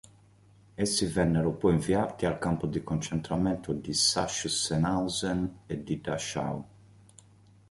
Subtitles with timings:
[0.73, 6.65] Essi vennero poi inviati al Campo di concentramento di Sachsenhausen e di Dachau.